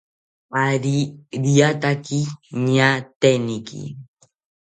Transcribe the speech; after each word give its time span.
Ari 0.65 0.97
riataki 1.43 2.19
ñaateniki 2.71 3.79